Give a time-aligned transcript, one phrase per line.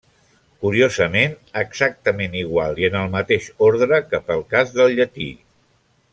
[0.61, 5.31] Curiosament, exactament igual i en el mateix ordre que pel cas del llatí.